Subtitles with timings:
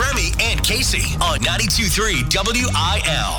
[0.00, 3.32] Remy and Kasey on 92.3 WIL.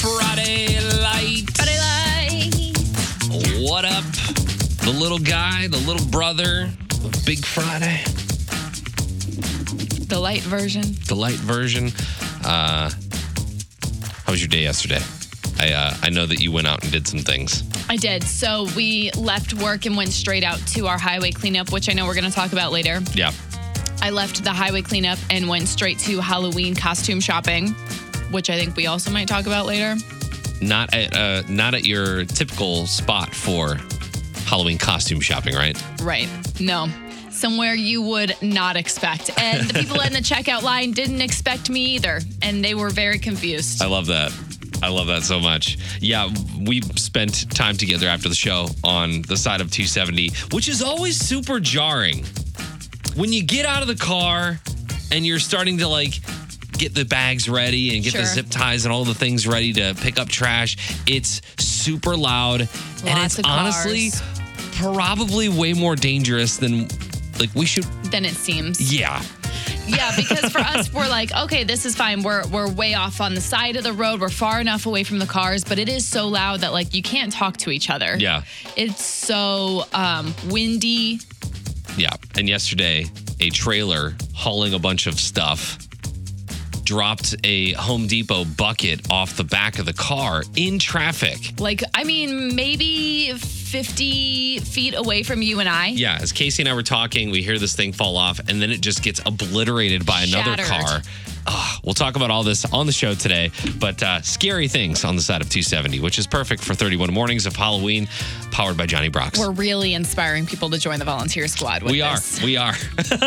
[0.00, 1.50] Friday light.
[1.56, 3.68] Friday light.
[3.68, 4.04] What up?
[4.84, 6.70] The little guy, the little brother
[7.04, 8.02] of Big Friday,
[10.06, 10.82] The light version.
[11.08, 11.90] the light version.
[12.44, 12.90] Uh,
[14.24, 15.00] how was your day yesterday?
[15.58, 17.64] I uh, I know that you went out and did some things.
[17.90, 18.22] I did.
[18.22, 22.06] So we left work and went straight out to our highway cleanup, which I know
[22.06, 23.00] we're going to talk about later.
[23.14, 23.32] Yeah.
[24.08, 27.72] I left the highway cleanup and went straight to Halloween costume shopping,
[28.30, 29.96] which I think we also might talk about later.
[30.62, 33.78] Not at uh, not at your typical spot for
[34.46, 35.76] Halloween costume shopping, right?
[36.00, 36.26] Right.
[36.58, 36.88] No.
[37.28, 39.30] Somewhere you would not expect.
[39.38, 42.20] And the people in the checkout line didn't expect me either.
[42.40, 43.82] And they were very confused.
[43.82, 44.32] I love that.
[44.82, 45.76] I love that so much.
[46.00, 50.80] Yeah, we spent time together after the show on the side of 270, which is
[50.80, 52.24] always super jarring.
[53.18, 54.60] When you get out of the car
[55.10, 56.20] and you're starting to like
[56.72, 59.96] get the bags ready and get the zip ties and all the things ready to
[60.00, 64.10] pick up trash, it's super loud and it's honestly
[64.76, 66.86] probably way more dangerous than
[67.40, 68.80] like we should than it seems.
[68.92, 69.20] yeah.
[69.88, 72.22] Yeah, because for us, we're like, okay, this is fine.
[72.22, 74.20] We're we're way off on the side of the road.
[74.20, 77.02] We're far enough away from the cars, but it is so loud that like you
[77.02, 78.16] can't talk to each other.
[78.18, 78.42] Yeah.
[78.76, 81.20] It's so um, windy.
[81.98, 82.14] Yeah.
[82.36, 83.06] And yesterday,
[83.40, 85.78] a trailer hauling a bunch of stuff
[86.84, 91.60] dropped a Home Depot bucket off the back of the car in traffic.
[91.60, 95.88] Like, I mean, maybe 50 feet away from you and I.
[95.88, 98.70] Yeah, as Kasey and I were talking, we hear this thing fall off and then
[98.70, 100.86] it just gets obliterated by another Shattered.
[100.86, 101.02] car.
[101.50, 105.16] Ah, we'll talk about all this on the show today, but uh, scary things on
[105.16, 108.06] the side of 270, which is perfect for 31 mornings of Halloween,
[108.50, 109.38] powered by Johnny Brock's.
[109.38, 112.18] We're really inspiring people to join the volunteer squad with We are.
[112.44, 112.74] We are.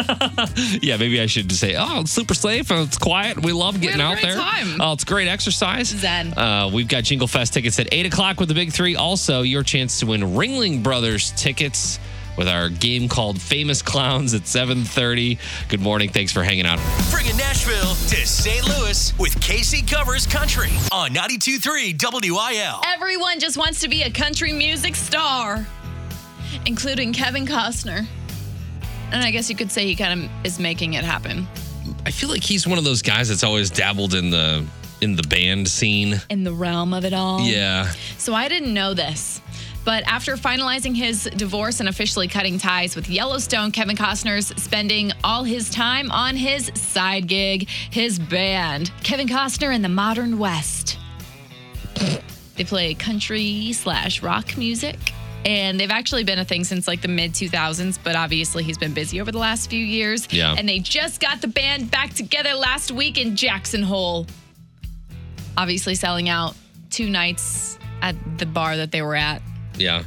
[0.83, 2.69] yeah, maybe I should just say, oh, it's super safe.
[2.69, 3.42] It's quiet.
[3.44, 4.36] We love getting out there.
[4.36, 4.80] time.
[4.80, 5.88] Oh, it's great exercise.
[5.88, 6.38] Zen.
[6.38, 8.95] Uh, we've got Jingle Fest tickets at 8 o'clock with the big three.
[8.95, 11.99] Also, your chance to win Ringling Brothers tickets
[12.42, 15.38] with our game called Famous Clowns at 7.30.
[15.70, 16.10] Good morning.
[16.10, 16.80] Thanks for hanging out.
[17.12, 18.68] Bringing Nashville to St.
[18.68, 22.82] Louis with Kasey Covers Country on 92.3 WIL.
[22.88, 25.68] Everyone just wants to be a country music star,
[26.66, 28.08] including Kevin Costner.
[29.12, 31.46] And I guess you could say he kind of is making it happen
[32.06, 34.66] I feel like he's one of those guys that's always dabbled in the
[35.02, 36.22] in the band scene.
[36.30, 37.42] in the realm of it all.
[37.42, 37.92] Yeah.
[38.18, 39.42] So I didn't know this.
[39.83, 45.43] But after finalizing his divorce and officially cutting ties with Yellowstone, Kevin Costner's spending all
[45.43, 50.99] his time on his side gig, his band, Kevin Costner and the Modern West.
[52.55, 54.97] They play country slash rock music.
[55.43, 58.93] And they've actually been a thing since like the mid 2000s, but obviously he's been
[58.93, 60.31] busy over the last few years.
[60.31, 60.53] Yeah.
[60.55, 64.27] And they just got the band back together last week in Jackson Hole.
[65.58, 66.55] Obviously selling out
[66.92, 69.42] two nights at the bar that they were at.
[69.81, 70.03] Yeah.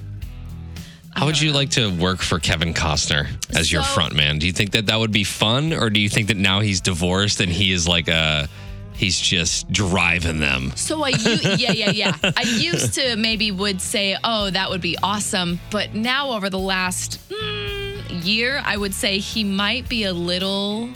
[1.15, 4.39] How would you like to work for Kevin Costner as your So- front man?
[4.41, 6.81] Do you think that that would be fun, or do you think that now he's
[6.81, 8.49] divorced and he is like a
[8.95, 10.73] he's just driving them?
[10.75, 11.17] So I, u-
[11.57, 12.17] yeah, yeah, yeah.
[12.37, 15.61] I used to maybe would say, oh, that would be awesome.
[15.71, 20.91] But now over the last mm, year, I would say he might be a little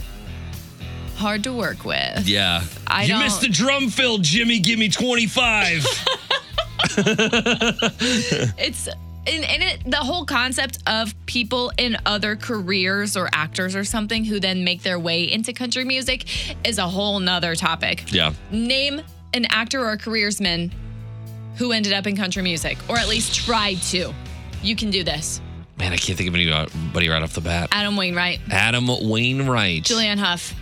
[1.16, 2.26] hard to work with.
[2.28, 2.64] Yeah.
[2.88, 4.58] I you don't- missed the drum fill, Jimmy.
[4.58, 5.86] Give me twenty five.
[8.58, 8.88] It's
[9.26, 14.24] and, and it, the whole concept of people in other careers or actors or something
[14.24, 16.24] who then make their way into country music
[16.66, 18.04] is a whole nother topic.
[18.12, 18.32] yeah.
[18.50, 19.02] Name
[19.34, 20.72] an actor or a careersman
[21.56, 24.14] who ended up in country music, or at least tried to.
[24.62, 25.40] You can do this.
[25.76, 27.68] Man, I can't think of anybody right off the bat.
[27.72, 29.82] Adam Wainwright, Adam Wainwright.
[29.82, 30.54] Julianne Hough.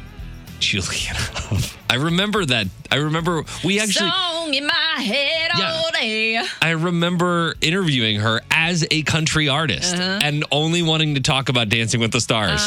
[0.61, 1.73] Julianne.
[1.91, 2.67] I remember that.
[2.91, 4.11] I remember we actually.
[4.11, 5.73] Song in my head Yeah.
[5.73, 6.43] all day.
[6.63, 10.19] I remember interviewing her as a country artist Uh-huh.
[10.23, 12.61] and only wanting to talk about Dancing with the Stars.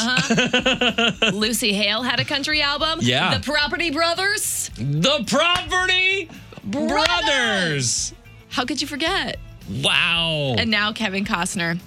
[1.34, 3.00] Lucy Hale had a country album.
[3.02, 3.38] Yeah.
[3.38, 4.70] The Property Brothers.
[4.76, 6.28] The Property
[6.64, 8.12] Brothers.
[8.48, 9.38] How could you forget?
[9.82, 10.54] Wow.
[10.58, 11.78] And now Kevin Costner.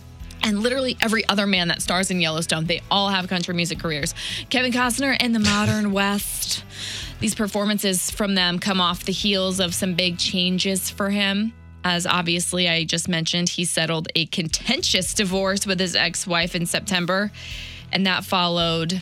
[0.44, 4.14] And literally every other man that stars in Yellowstone, they all have country music careers.
[4.50, 6.64] Kevin Costner and the Modern West.
[7.20, 11.54] These performances from them come off the heels of some big changes for him.
[11.86, 16.66] As obviously I just mentioned, he settled a contentious divorce with his ex wife in
[16.66, 17.32] September.
[17.94, 19.02] And that followed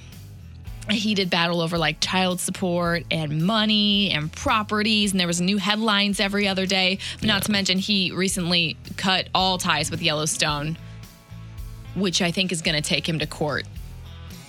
[0.89, 5.57] a heated battle over like child support and money and properties and there was new
[5.57, 10.75] headlines every other day not to mention he recently cut all ties with yellowstone
[11.95, 13.65] which i think is going to take him to court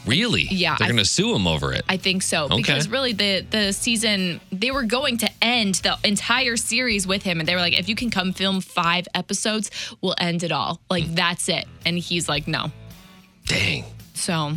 [0.05, 0.49] Really?
[0.51, 1.85] Yeah, They're going to sue him over it.
[1.89, 2.57] I think so okay.
[2.57, 7.39] because really the the season they were going to end the entire series with him
[7.39, 10.81] and they were like if you can come film 5 episodes we'll end it all.
[10.91, 11.15] Like Hmm.
[11.15, 11.67] that's it.
[11.87, 12.73] And he's like no.
[13.47, 13.85] Dang.
[14.15, 14.55] So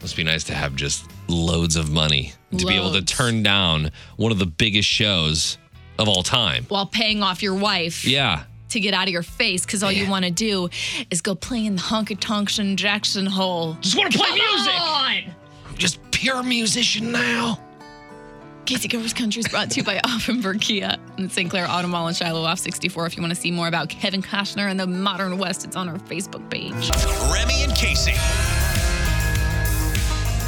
[0.00, 3.90] Must be nice to have just loads of money to be able to turn down
[4.16, 5.58] one of the biggest shows
[5.98, 6.66] of all time.
[6.68, 8.44] while paying off your wife Yeah.
[8.74, 10.68] To get out of your face cuz all you want to do
[11.08, 13.78] is go play in the honky tonk Jackson hole.
[13.80, 14.80] Just want to play music.
[14.80, 15.34] on.
[15.68, 17.60] I'm just pure musician now.
[18.64, 21.48] Kasey Covers Country is brought to you by Auffenberg Kia and St.
[21.48, 23.06] Clair Auto Mall and Shiloh off 64.
[23.06, 25.88] If you want to see more about Kevin Costner and the Modern West, it's on
[25.88, 26.72] our Facebook page.
[27.32, 28.16] Remy and Kasey.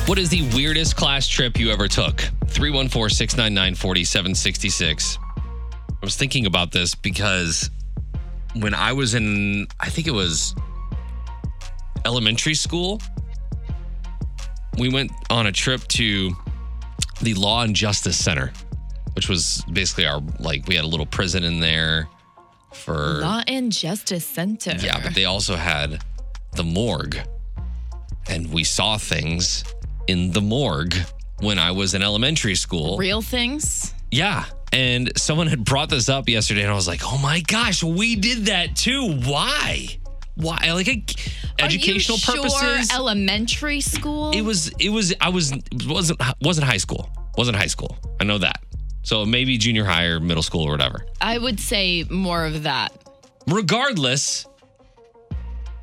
[0.08, 2.20] What is the weirdest class trip you ever took?
[2.49, 5.19] 314 699 4766.
[5.23, 7.70] I was thinking about this because
[8.61, 10.55] when I was in, I think it was
[12.05, 13.00] elementary school,
[14.79, 16.32] we went on a trip to
[17.23, 18.53] the Law and Justice Center,
[19.14, 22.08] which was basically our, like, we had a little prison in there
[22.73, 23.20] for.
[23.20, 24.75] Law and Justice Center.
[24.81, 26.02] Yeah, but they also had
[26.52, 27.19] the morgue.
[28.29, 29.64] And we saw things
[30.09, 30.94] in the morgue
[31.41, 32.97] when I was in elementary school.
[32.99, 33.94] Real things.
[34.11, 34.44] Yeah.
[34.73, 38.17] And someone had brought this up yesterday, and I was like, oh my gosh, we
[38.17, 39.21] did that too.
[39.25, 39.99] Why?
[40.35, 40.73] Why?
[40.73, 41.05] Like, a,
[41.59, 42.89] educational purposes?
[42.91, 44.33] Sure elementary school.
[44.33, 45.55] it was, it was, I was,
[45.87, 47.09] wasn't, wasn't high school.
[47.39, 47.97] Wasn't high school.
[48.21, 48.63] I know that.
[49.03, 51.07] So maybe junior high or middle school or whatever.
[51.21, 52.93] I would say more of that.
[53.47, 54.47] regardless,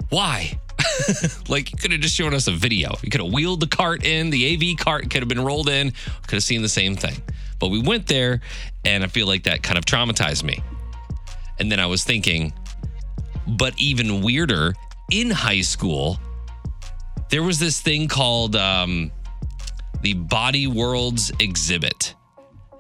[0.09, 0.59] why?
[1.47, 2.91] like you could have just shown us a video.
[3.01, 5.91] You could have wheeled the cart in, the AV cart could have been rolled in,
[6.27, 7.21] could have seen the same thing.
[7.59, 8.41] But we went there
[8.85, 10.61] and I feel like that kind of traumatized me.
[11.59, 12.53] And then I was thinking,
[13.47, 14.73] but even weirder,
[15.11, 16.19] in high school,
[17.29, 19.11] there was this thing called um,
[20.01, 22.15] the Body Worlds exhibit.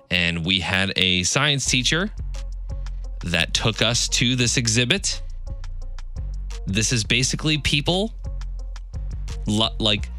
[0.09, 2.11] And we had a science teacher
[3.23, 5.21] that took us to this exhibit.
[6.65, 8.13] This is basically people,
[9.47, 10.09] like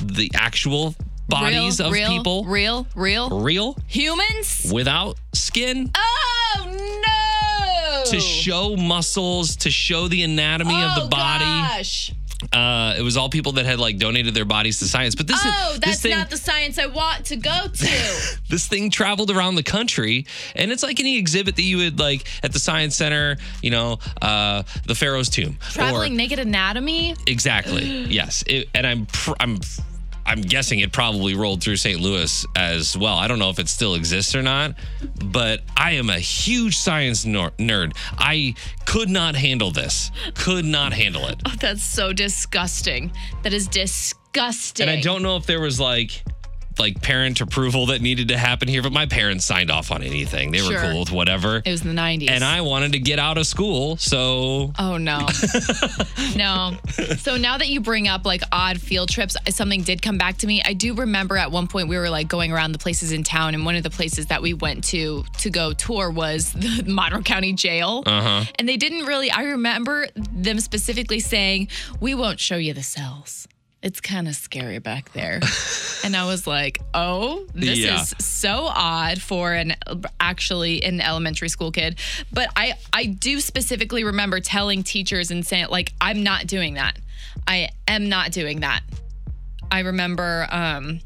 [0.00, 0.94] the actual
[1.28, 3.40] bodies real, of real, people, Real, real.
[3.40, 4.70] real, Humans?
[4.72, 6.66] without skin, Oh,
[7.06, 8.10] no.
[8.10, 11.44] to show muscles, to show the anatomy of Oh, the body.
[11.44, 12.12] Gosh.
[12.52, 15.14] Uh, it was all people that had like donated their bodies to science.
[15.14, 16.10] But this Oh, is that's this thing.
[16.18, 18.36] not the science I want to go to.
[18.50, 20.26] this thing traveled around the country
[20.56, 23.98] and it's like any exhibit that you would like at the science center you know
[24.20, 27.14] uh the pharaoh's tomb Traveling or naked anatomy?
[27.28, 29.60] exactly yes it, and i'm pr- i'm
[30.26, 33.68] i'm guessing it probably rolled through st louis as well i don't know if it
[33.68, 34.74] still exists or not
[35.24, 38.54] but i am a huge science nor- nerd i
[38.86, 43.12] could not handle this could not handle it Oh, that's so disgusting.
[43.42, 44.88] That is disgusting.
[44.88, 46.24] and i don't know if there was like
[46.78, 50.50] like parent approval that needed to happen here but my parents signed off on anything
[50.52, 50.80] they were Sure.
[50.80, 52.30] cool with whatever It was the 90s.
[52.30, 53.96] and I wanted to get out of school.
[53.96, 55.26] So Oh no.
[56.36, 56.76] no.
[57.18, 60.46] So now that you bring up like odd field trips, something did come back to
[60.46, 60.62] me.
[60.64, 63.54] I do remember at one point we were like going around the places in town
[63.54, 67.22] and one of the places that we went to to go tour was the Monroe
[67.22, 68.02] County Jail.
[68.06, 68.44] Uh-huh.
[68.58, 71.68] And they didn't really I remember them specifically saying,
[72.00, 73.46] "We won't show you the cells."
[73.82, 75.40] It's kind of scary back there.
[76.04, 78.00] and I was like, "Oh, this Yeah.
[78.00, 79.74] is so odd for an
[80.20, 81.98] actually an elementary school kid.
[82.32, 86.96] But i i do specifically remember telling teachers and saying like i'm not doing that.
[87.46, 88.82] I am not doing that.
[89.70, 91.00] I remember um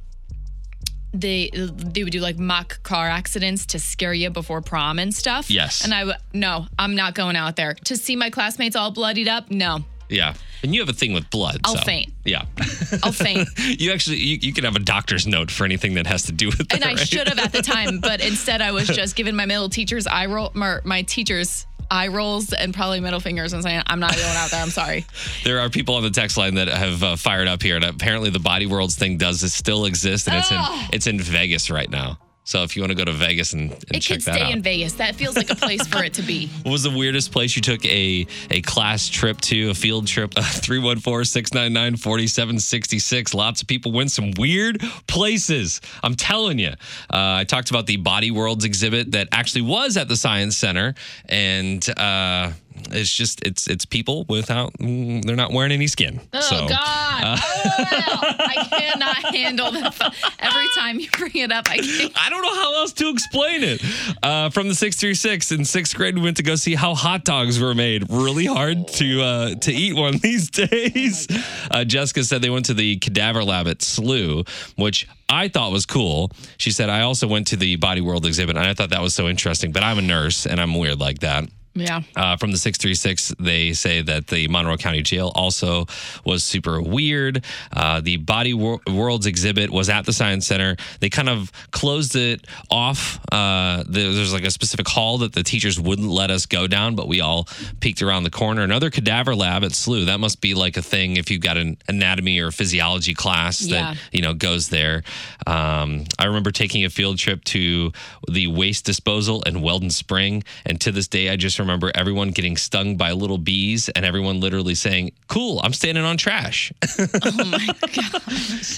[1.15, 5.51] they they would do like mock car accidents to scare you before prom and stuff.
[5.51, 5.83] Yes.
[5.85, 7.73] and I would, no i'm not going out there.
[7.85, 9.51] To see my classmates all bloodied up?
[9.51, 10.35] No yeah.
[10.63, 11.61] And you have a thing with blood.
[11.65, 12.13] I'll so, faint.
[12.25, 12.45] Yeah.
[13.03, 16.25] i'll faint you actually you, you can have a doctor's note for anything that has
[16.25, 16.75] to do with that.
[16.75, 16.99] and I right?
[16.99, 20.27] should have at the time, but instead I was just giving my middle teachers eye
[20.27, 24.37] roll, my, my teachers eye rolls and probably middle fingers and saying, "I'm not going
[24.37, 24.61] out there.
[24.61, 25.07] I'm sorry."
[25.45, 28.31] There are people on the text line that have uh, fired up here, and apparently
[28.31, 30.59] the Body Worlds thing does still exist, and it's in
[30.93, 32.19] it's in Vegas right now.
[32.47, 34.53] So if you want to go to Vegas and, and It check could stay out.
[34.53, 34.95] in Vegas.
[34.95, 36.49] That feels like a place for it to be.
[36.63, 40.33] What was the weirdest place you took a a class trip to, a field trip?
[40.41, 43.35] 314 699 4766.
[43.35, 45.81] Lots of people went some weird places.
[46.03, 46.71] I'm telling you.
[47.11, 50.95] Uh, I talked about the Body Worlds exhibit that actually was at the Science Center.
[51.29, 52.53] And uh,
[52.91, 56.21] it's just it's it's people without they're not wearing any skin.
[56.33, 57.25] Oh so, God!
[57.25, 60.01] uh, oh, I cannot handle this.
[60.39, 62.13] Every time you bring it up, I can't.
[62.17, 63.83] I don't know how else to explain it.
[64.23, 66.95] Uh, from the six three six in sixth grade, we went to go see how
[66.95, 68.07] hot dogs were made.
[68.11, 71.29] Really hard to uh, to eat one these days.
[71.71, 75.87] Uh, Jessica said they went to the cadaver lab at SLU, which I thought was
[75.87, 76.31] cool.
[76.57, 79.15] She said I also went to the Body World exhibit, and I thought that was
[79.15, 79.73] so interesting.
[79.73, 81.49] But I'm a nurse, and I'm weird like that.
[81.77, 82.03] Yeah.
[82.17, 85.87] Uh, from the 636, they say that the Monroe County Jail also
[86.25, 87.45] was super weird.
[87.73, 90.77] Uh, the Body Wor- Worlds exhibit was at the Science Center.
[91.01, 93.21] They kind of closed it off.
[93.31, 97.09] Uh, there's like a specific hall that the teachers wouldn't let us go down, but
[97.09, 97.47] we all
[97.81, 98.63] peeked around the corner.
[98.63, 100.07] Another cadaver lab at SLU.
[100.07, 103.97] That must be like a thing if you've got an anatomy or physiology class that,
[104.13, 105.03] you know, goes there.
[105.47, 107.93] Um, I remember taking a field trip to
[108.31, 110.43] the waste disposal in Weldon Spring.
[110.65, 114.41] And to this day, I just remember everyone getting stung by little bees and everyone
[114.41, 116.73] literally saying, Cool, I'm standing on trash.
[116.99, 118.23] Oh my God.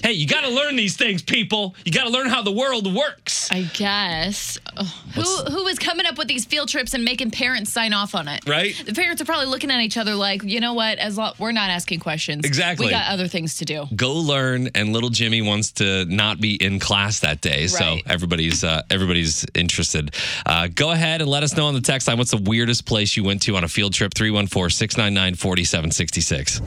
[0.03, 1.75] hey, you got to learn these things, people.
[1.85, 3.51] You got to learn how the world works.
[3.51, 4.59] I guess.
[4.77, 4.87] Ugh.
[5.15, 8.29] Who who was coming up with these field trips and making parents sign off on
[8.29, 8.49] it?
[8.49, 8.81] Right.
[8.85, 10.99] The parents are probably looking at each other like, you know what?
[10.99, 12.45] As long we're not asking questions.
[12.45, 12.87] Exactly.
[12.87, 13.87] We got other things to do.
[13.95, 18.65] Go learn, and little Jimmy wants to not be in class that day, so everybody's
[18.65, 20.15] uh, everybody's interested.
[20.47, 23.17] Uh, go ahead and let us know on the text line what's the weirdest place
[23.17, 24.15] you went to on a field trip.
[24.15, 26.61] 314-699-4766.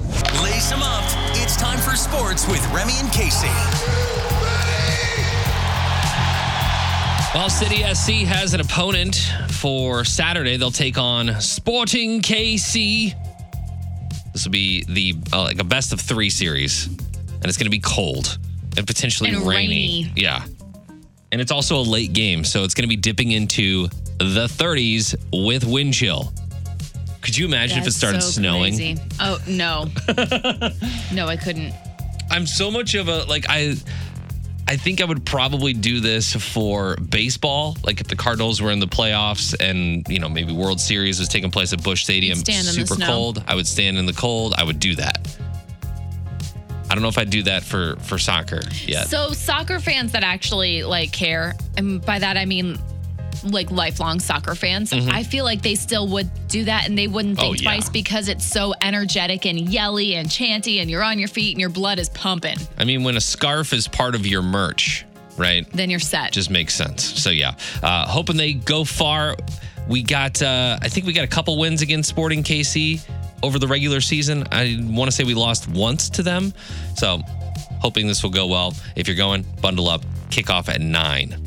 [0.43, 1.03] Lace them up.
[1.37, 3.49] It's time for sports with Remy and Kasey.
[7.33, 9.15] Well, City SC has an opponent
[9.51, 10.57] for Saturday.
[10.57, 13.13] They'll take on Sporting KC.
[14.33, 17.71] This will be the uh, like a best of three series, and it's going to
[17.71, 18.37] be cold
[18.75, 20.03] and potentially And rainy.
[20.03, 20.11] rainy.
[20.17, 20.43] Yeah,
[21.31, 23.87] and it's also a late game, so it's going to be dipping into
[24.23, 26.33] the 30s with wind chill.
[27.21, 28.73] Could you imagine if it That's started so snowing?
[28.75, 28.97] crazy.
[29.19, 29.85] Oh no.
[31.13, 31.73] no, I couldn't.
[32.31, 33.75] I'm so much of a like I
[34.67, 37.75] I think I would probably do this for baseball.
[37.83, 41.27] Like if the Cardinals were in the playoffs and, you know, maybe World Series was
[41.27, 43.05] taking place at Busch Stadium, You'd stand in the super snow.
[43.05, 43.43] cold.
[43.47, 44.53] I would stand in the cold.
[44.57, 45.27] I would do that.
[46.89, 49.07] I don't know if I'd do that for for soccer yet.
[49.07, 52.77] So soccer fans that actually like care, and by that I mean
[53.43, 57.37] like lifelong soccer fans, I feel like they still would do that and they wouldn't
[57.37, 57.45] Mm-hmm.
[57.45, 57.71] Oh, think yeah.
[57.71, 61.59] twice because it's so energetic and yelly and chanty and you're on your feet and
[61.61, 62.57] your blood is pumping.
[62.77, 65.05] I mean, when a scarf is part of your merch,
[65.37, 65.65] right?
[65.71, 66.31] Then you're set.
[66.33, 67.03] just makes sense.
[67.03, 69.35] So yeah, uh, hoping they go far.
[69.87, 73.01] We got, uh, I think we got a couple wins against Sporting KC
[73.43, 74.45] over the regular season.
[74.51, 76.53] I want to say we lost once to them.
[76.95, 77.21] So
[77.81, 78.73] hoping this will go well.
[78.95, 80.03] If you're going, bundle up.
[80.29, 81.40] Kickoff at nine,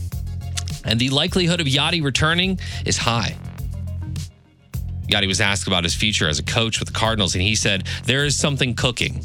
[0.84, 3.36] and the likelihood of Yadi returning is high.
[5.08, 7.86] Yadi was asked about his future as a coach with the Cardinals, and he said,
[8.04, 9.22] There is something cooking.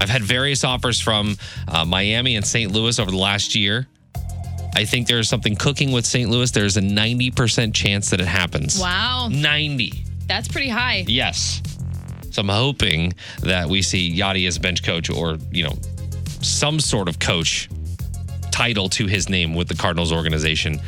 [0.00, 1.36] I've had various offers from
[1.68, 2.72] uh, Miami and St.
[2.72, 3.86] Louis over the last year.
[4.74, 6.28] I think there is something cooking with St.
[6.30, 6.50] Louis.
[6.50, 8.80] There's a 90% chance that it happens.
[8.80, 9.28] wow.
[9.30, 10.04] 90.
[10.26, 11.04] That's pretty high.
[11.06, 11.62] Yes.
[12.30, 15.74] So I'm hoping that we see Yadi as a bench coach or, you know,
[16.40, 17.68] some sort of coach
[18.52, 20.80] title to his name with the Cardinals organization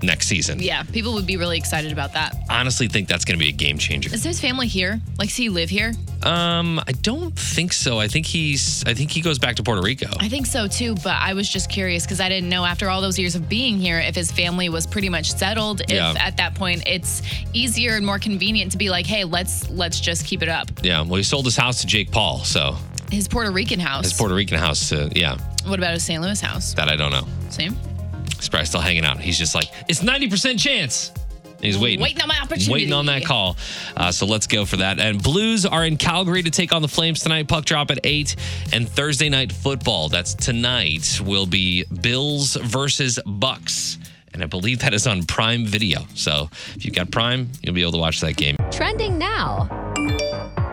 [0.00, 0.60] next season.
[0.62, 2.36] Yeah, people would be really excited about that.
[2.48, 4.14] Honestly, think that's going to be a game changer.
[4.14, 5.00] Is his family here?
[5.18, 5.92] Like, does he live here?
[6.22, 7.98] Um, I don't think so.
[7.98, 8.84] I think he's.
[8.86, 10.06] I think he goes back to Puerto Rico.
[10.20, 13.00] I think so too, but I was just curious because I didn't know after all
[13.00, 15.80] those years of being here if his family was pretty much settled.
[15.82, 16.14] If Yeah.
[16.18, 17.22] at that point it's
[17.52, 20.70] easier and more convenient to be like, hey, let's let's just keep it up.
[20.82, 21.00] Yeah.
[21.02, 22.76] Well, he sold his house to Jake Paul, so
[23.10, 24.04] His Puerto Rican house.
[24.04, 24.90] his Puerto Rican house.
[24.90, 26.22] To, yeah, what about his St.
[26.22, 26.74] Louis house?
[26.74, 27.26] that I don't know.
[27.50, 27.74] Same.
[28.36, 29.18] He's probably still hanging out.
[29.18, 31.10] He's just like, it's 90% chance.
[31.44, 32.00] And He's waiting.
[32.00, 32.72] Waiting on my opportunity.
[32.72, 33.56] Waiting on that call.
[33.96, 35.00] Uh, so let's go for that.
[35.00, 37.48] And Blues are in Calgary to take on the Flames tonight.
[37.48, 38.36] Puck drop at 8.
[38.72, 43.98] And Thursday night football, that's tonight, will be Bills versus Bucks.
[44.32, 46.06] And I believe that is on Prime Video.
[46.14, 48.56] So if you've got Prime, you'll be able to watch that game.
[48.70, 49.87] Trending now.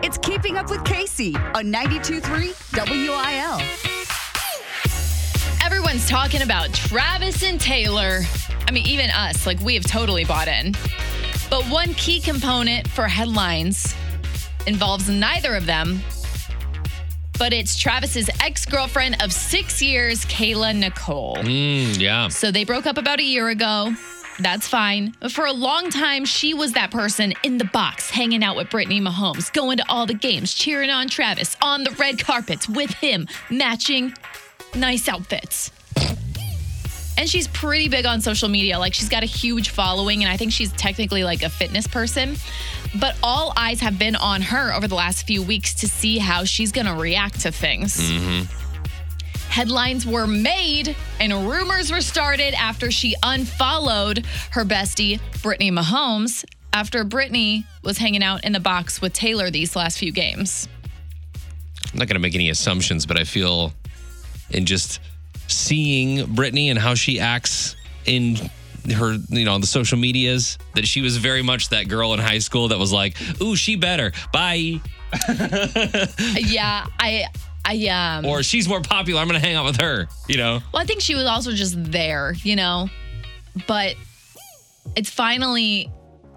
[0.02, 2.52] It's Keeping Up with Kasey on 92.3
[2.86, 3.60] WIL.
[5.64, 8.20] Everyone's talking about Travis and Taylor.
[8.68, 10.74] I mean, even us, like we have totally bought in.
[11.48, 13.94] But one key component for headlines
[14.66, 16.00] involves neither of them,
[17.38, 21.36] but it's Travis's ex girlfriend of six years, Kayla Nicole.
[21.36, 22.28] Mm, yeah.
[22.28, 23.94] So they broke up about a year ago.
[24.38, 25.12] That's fine.
[25.30, 29.00] For a long time, she was that person in the box, hanging out with Brittany
[29.00, 33.26] Mahomes, going to all the games, cheering on Travis, on the red carpets with him,
[33.50, 34.12] matching
[34.74, 35.70] nice outfits.
[37.18, 38.78] And she's pretty big on social media.
[38.78, 42.36] Like she's got a huge following, and I think she's technically like a fitness person.
[43.00, 46.44] But all eyes have been on her over the last few weeks to see how
[46.44, 47.96] she's to react to things.
[47.98, 48.65] Mm-hmm.
[49.56, 56.44] Headlines were made and rumors were started after she unfollowed her bestie, Brittany Mahomes,
[56.74, 60.68] after Brittany was hanging out in the box with Taylor these last few games.
[61.90, 63.72] I'm not going to make any assumptions, but I feel
[64.50, 65.00] in just
[65.48, 68.36] seeing Brittany and how she acts in
[68.94, 72.20] her, you know, on the social medias, that she was very much that girl in
[72.20, 74.82] high school that was like, "Ooh, she better." Bye.
[76.36, 77.26] yeah, I,
[77.66, 79.20] I, um, Or she's more popular.
[79.20, 80.06] I'm going to hang out with her.
[80.28, 80.60] You know.
[80.72, 82.88] well, I think she was also just there, you know,
[83.66, 83.96] but
[84.94, 85.90] it's finally,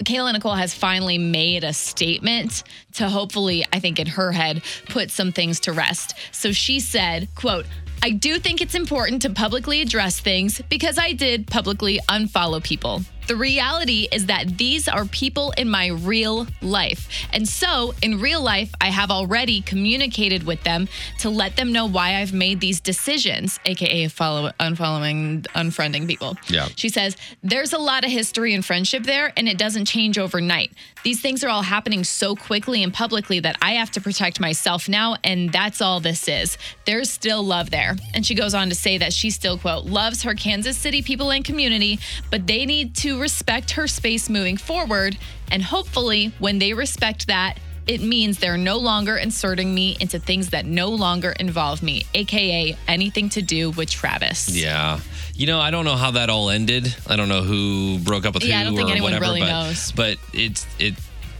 [0.03, 5.11] Kayla Nicole has finally made a statement to hopefully, I think in her head, put
[5.11, 6.15] some things to rest.
[6.31, 7.65] So she said, quote,
[8.01, 13.01] I do think it's important to publicly address things because I did publicly unfollow people.
[13.29, 17.27] The reality is that these are people in my real life.
[17.31, 20.87] And so, in real life, I have already communicated with them
[21.19, 26.37] to let them know why I've made these decisions, aka follow unfollowing, unfriending people.
[26.47, 26.69] Yeah.
[26.75, 30.71] She says, There's a lot of history and friendship there, and it doesn't change overnight.
[31.03, 34.89] These things are all happening so quickly and publicly that I have to protect myself
[34.89, 36.57] now, and that's all this is.
[36.85, 37.95] There's still love there.
[38.15, 41.31] And she goes on to say that she still, quote, loves her Kansas City people
[41.31, 41.99] and community,
[42.31, 45.17] but they need to respect her space moving forward.
[45.51, 47.57] And hopefully, when they respect that,
[47.87, 52.77] it means they're no longer inserting me into things that no longer involve me, aka
[52.87, 54.49] anything to do with Travis.
[54.49, 54.99] Yeah.
[55.33, 56.93] You know, I don't know how that all ended.
[57.07, 59.25] I don't know who broke up with Yeah, I who don't think or anyone whatever.
[59.25, 59.91] really but, knows.
[59.93, 60.95] But it's it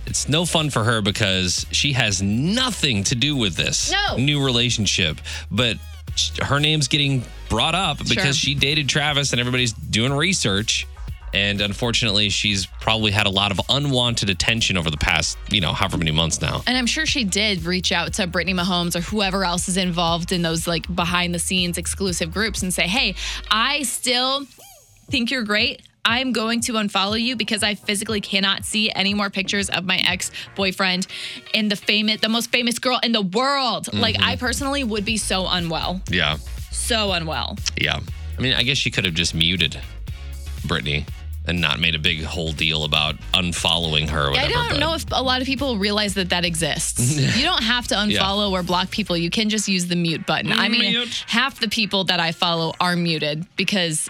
[0.08, 4.18] it's no fun for her because she has nothing to do with this No.
[4.18, 5.22] new relationship.
[5.52, 5.78] But
[6.42, 10.88] her name's getting brought up because she dated Travis and everybody's doing research.
[11.34, 15.74] And unfortunately, she's probably had a lot of unwanted attention over the past, you know,
[15.74, 16.64] however many months now.
[16.66, 20.32] And I'm sure she did reach out to Brittany Mahomes or whoever else is involved
[20.32, 23.16] in those like behind the scenes exclusive groups and say, hey,
[23.52, 24.46] I still
[25.10, 25.82] think you're great.
[26.06, 29.98] I'm going to unfollow you because I physically cannot see any more pictures of my
[30.08, 31.06] ex boyfriend
[31.54, 33.94] and the famous, the most famous girl in the world.
[33.94, 34.40] Like, I mm-hmm.
[34.40, 36.38] personally would be so unwell, Yeah.
[36.72, 37.58] so unwell.
[37.80, 38.00] Yeah.
[38.38, 39.78] I mean, I guess she could have just muted
[40.66, 41.06] Brittany
[41.46, 44.48] and not made a big whole deal about unfollowing her or whatever.
[44.48, 47.18] I don't but- know if a lot of people realize that that exists.
[47.38, 49.18] you don't have to unfollow or block people.
[49.18, 50.52] You can just use the mute button.
[50.52, 54.10] I mean, half the people that I follow are muted because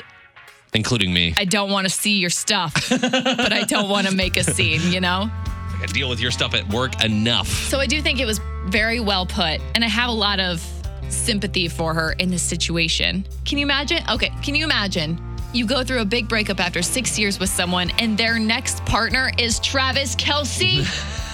[0.73, 1.34] including me.
[1.38, 4.91] I don't want to see your stuff, but I don't want to make a scene,
[4.91, 5.30] you know?
[5.82, 7.47] I deal with your stuff at work enough.
[7.47, 10.62] So I do think it was very well put, and I have a lot of
[11.08, 13.25] sympathy for her in this situation.
[13.45, 14.03] Can you imagine?
[14.10, 15.17] Okay, can you imagine?
[15.51, 19.31] You go through a big breakup after six years with someone, and their next partner
[19.38, 20.85] is Travis Kelce.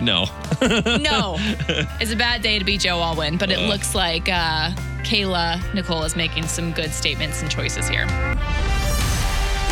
[0.00, 0.24] No.
[0.60, 1.36] no,
[2.00, 4.70] it's a bad day to be Joe Alwyn, but it looks like uh,
[5.04, 8.06] Kayla Nicole is making some good statements and choices here.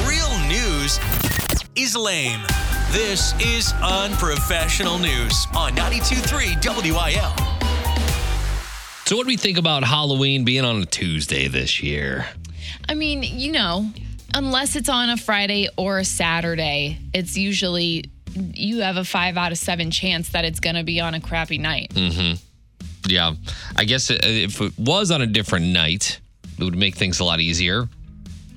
[0.06, 1.00] Real news
[1.74, 2.40] is lame.
[2.92, 7.32] This is unprofessional news on 92.3 WIL.
[9.06, 12.26] So, what do we think about Halloween being on a Tuesday this year?
[12.88, 13.90] I mean, you know,
[14.34, 19.52] unless it's on a Friday or a Saturday, it's usually you have a five out
[19.52, 21.90] of seven chance that it's going to be on a crappy night.
[21.94, 22.34] Mm-hmm.
[23.06, 23.34] Yeah.
[23.76, 26.20] I guess if it was on a different night,
[26.58, 27.88] it would make things a lot easier.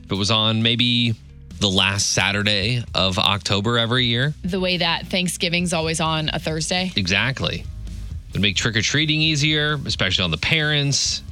[0.04, 1.16] If it was on maybe
[1.60, 6.92] the last Saturday of October every year, The way that Thanksgiving's always on a Thursday.
[6.96, 7.62] Exactly.
[7.62, 11.24] It would make trick or treating easier, especially on the parents.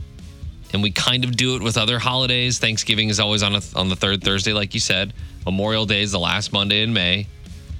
[0.74, 2.60] And we kind of do it with other holidays.
[2.60, 5.14] Thanksgiving is always on a, on the third Thursday, like you said.
[5.46, 7.28] Memorial Day is the last Monday in May.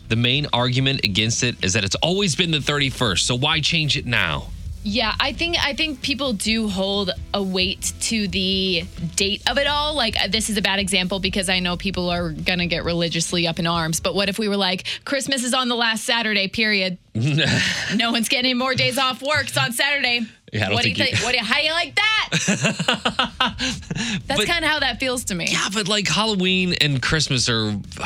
[0.10, 3.20] The main argument against it is that it's always been the 31st.
[3.20, 4.48] So why change it now?
[4.84, 8.84] Yeah, I think I think people do hold a weight to the
[9.16, 9.94] date of it all.
[9.94, 13.48] Like uh, this is a bad example because I know people are gonna get religiously
[13.48, 14.00] up in arms.
[14.00, 16.48] But what if we were like Christmas is on the last Saturday?
[16.48, 16.98] Period.
[17.14, 19.50] no one's getting any more days off work.
[19.50, 20.22] It's on Saturday.
[20.52, 21.24] Yeah, I don't what do you think think?
[21.24, 22.30] What do you, how do you like that?
[24.28, 25.48] That's kind of how that feels to me.
[25.50, 27.78] Yeah, but like Halloween and Christmas are.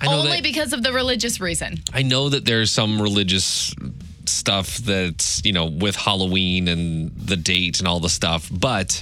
[0.00, 1.80] I know Only that, because of the religious reason.
[1.92, 3.72] I know that there's some religious
[4.26, 9.00] stuff that's, you know, with Halloween and the date and all the stuff, but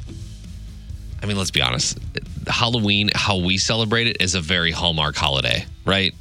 [1.22, 1.98] I mean, let's be honest.
[2.46, 6.14] Halloween, how we celebrate it is a very Hallmark holiday, right?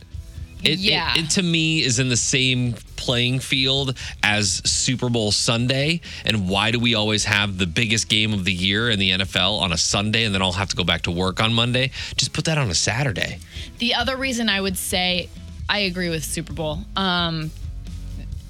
[0.63, 1.13] It, Yeah.
[1.15, 6.01] it, it to me is in the same playing field as Super Bowl Sunday.
[6.25, 9.59] And why do we always have the biggest game of the year in the NFL
[9.61, 11.91] on a Sunday and then I'll have to go back to work on Monday?
[12.17, 13.39] Just put that on a Saturday.
[13.77, 15.29] The other reason I would say
[15.69, 16.79] I agree with Super Bowl.
[16.95, 17.51] Um,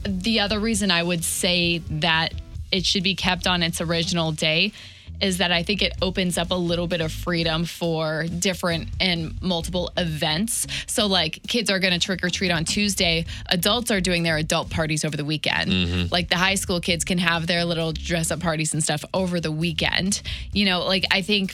[0.04, 2.34] the other reason I would say that
[2.72, 4.72] it should be kept on its original day
[5.22, 9.40] is that I think it opens up a little bit of freedom for different and
[9.42, 10.68] multiple events.
[10.88, 13.26] So, like, kids are going to trick or treat on Tuesday.
[13.48, 15.72] Adults are doing their adult parties over the weekend.
[15.72, 16.08] Mm-hmm.
[16.12, 19.40] Like, the high school kids can have their little dress up parties and stuff over
[19.40, 20.22] the weekend.
[20.54, 21.54] You know, like, I think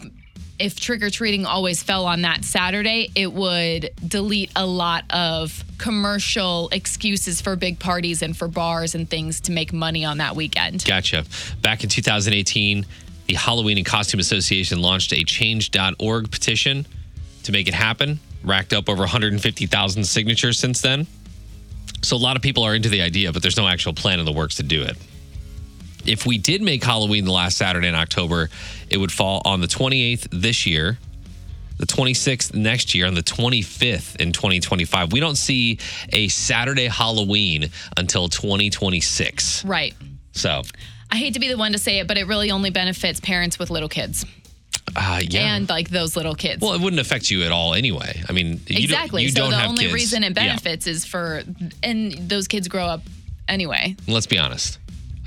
[0.58, 5.64] if trick or treating always fell on that Saturday, it would delete a lot of
[5.78, 10.36] commercial excuses for big parties and for bars and things to make money on that
[10.36, 10.86] weekend.
[10.86, 11.26] Gotcha.
[11.62, 12.86] Back in 2018,
[13.28, 16.86] the Halloween and Costume Association launched a change.org petition
[17.44, 21.08] to make it happen, racked up over 150,000 signatures since then.
[22.02, 24.26] So a lot of people are into the idea, but there's no actual plan in
[24.26, 24.96] the works to do it.
[26.06, 28.50] If we did make Halloween the last Saturday in October,
[28.90, 31.00] it would fall on the 28th this year,
[31.80, 35.12] the 26th next year, and the 25th in 2025.
[35.12, 35.80] We don't see
[36.14, 39.66] a Saturday Halloween until 2026.
[39.66, 39.96] Right.
[40.34, 40.62] So,
[41.16, 43.58] I hate to be the one to say it, but it really only benefits parents
[43.58, 44.26] with little kids
[44.98, 45.56] uh, yeah.
[45.56, 46.62] and like those little kids.
[46.62, 48.22] well, it wouldn't affect you at all anyway.
[48.28, 49.22] I mean, you exactly.
[49.22, 49.94] Don't, you so don't the only kids.
[49.94, 50.48] reason it Yeah.
[50.48, 51.42] benefits is for,
[51.82, 53.02] and those kids grow up
[53.48, 53.96] anyway.
[54.10, 54.78] Let's be honest.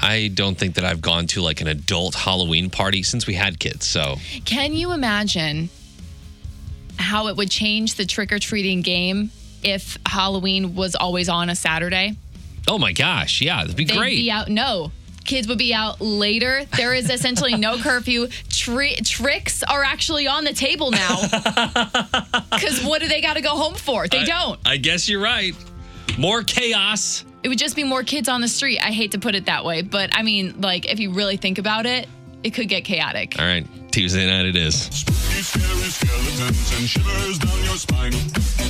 [0.01, 3.59] I don't think that I've gone to like an adult Halloween party since we had
[3.59, 3.87] kids.
[3.87, 5.71] So, Can you imagine
[6.99, 9.31] how it would change the trick or treating game
[9.63, 12.17] if Halloween was always on a Saturday?
[12.71, 13.95] oh my gosh, yeah, that'd be great.
[13.95, 14.17] They'd great.
[14.17, 14.49] be out.
[14.51, 14.93] No.
[15.29, 16.65] Kids would be out later.
[16.79, 18.29] There is essentially no curfew.
[18.49, 21.19] Tri- tricks are actually on the table now.
[22.51, 24.09] Because what do they got to go home for?
[24.09, 24.59] They don't.
[24.67, 25.55] I guess you're right.
[26.17, 27.25] More chaos.
[27.43, 28.81] It would just be more kids on the street.
[28.81, 31.59] I hate to put it that way, but I mean, like, if you really think
[31.59, 32.09] about it,
[32.43, 33.37] it could get chaotic.
[33.39, 34.83] All right, Tuesday night it is.
[34.83, 38.13] Spooky, scary skeletons and shivers down your spine.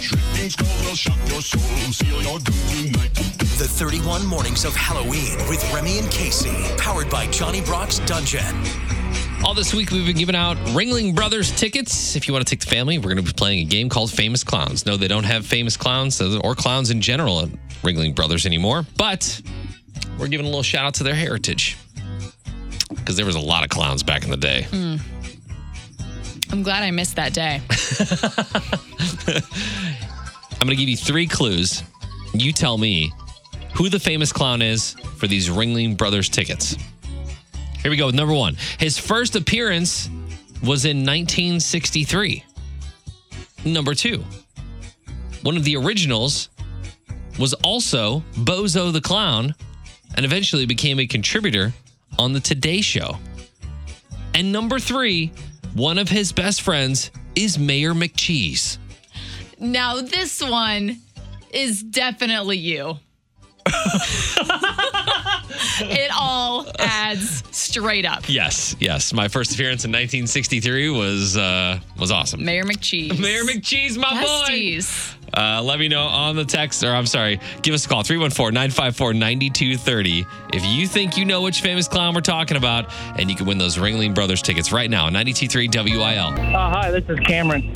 [0.00, 1.60] Shrieking skulls will shock your soul,
[1.92, 3.14] seal your doom tonight.
[3.58, 8.44] The 31 Mornings of Halloween with Remy and Kasey, powered by Johnny Brock's Dungeon.
[9.44, 12.16] All this week, we've been giving out Ringling Brothers tickets.
[12.16, 14.10] If you want to take the family, we're going to be playing a game called
[14.12, 14.86] Famous Clowns.
[14.86, 17.48] No, they don't have famous clowns or clowns in general at
[17.82, 19.40] Ringling Brothers anymore, but
[20.18, 21.76] we're giving a little shout out to their heritage
[23.08, 24.66] because there was a lot of clowns back in the day.
[24.70, 24.96] Hmm.
[26.52, 27.62] I'm glad I missed that day.
[30.60, 31.82] I'm going to give you three clues.
[32.34, 33.10] You tell me
[33.74, 36.76] who the famous clown is for these Ringling Brothers tickets.
[37.80, 38.58] Here we go with number one.
[38.78, 40.10] His first appearance
[40.62, 42.44] was in 1963.
[43.64, 44.22] Number two,
[45.44, 46.50] one of the originals
[47.38, 49.54] was also Bozo the Clown
[50.14, 51.72] and eventually became a contributor
[52.18, 53.16] on the Today Show.
[54.34, 55.32] And number three,
[55.74, 58.78] one of his best friends is Mayor McCheese.
[59.58, 60.98] Now, this one
[61.50, 62.98] is definitely you.
[65.84, 68.28] it all adds straight up.
[68.28, 69.12] Yes, yes.
[69.12, 72.44] My first appearance in 1963 was uh, was awesome.
[72.44, 73.18] Mayor McCheese.
[73.20, 74.80] Mayor McCheese, my boy.
[75.34, 78.54] Uh, let me know on the text, or I'm sorry, give us a call 314
[78.54, 83.36] 954 9230 if you think you know which famous clown we're talking about, and you
[83.36, 85.04] can win those Ringling Brothers tickets right now.
[85.04, 86.00] 923 WIL.
[86.00, 87.72] Uh, hi, this is Cameron.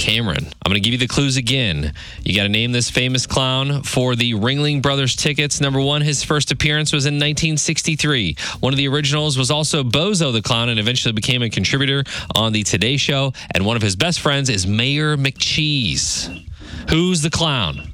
[0.00, 1.92] Cameron, I'm going to give you the clues again.
[2.24, 5.60] You got to name this famous clown for the Ringling Brothers tickets.
[5.60, 8.34] Number one, his first appearance was in 1963.
[8.60, 12.54] One of the originals was also Bozo the Clown and eventually became a contributor on
[12.54, 13.34] The Today Show.
[13.50, 16.48] And one of his best friends is Mayor McCheese.
[16.88, 17.92] Who's the clown?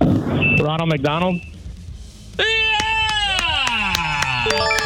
[0.00, 1.38] Ronald McDonald.
[2.38, 4.81] Yeah!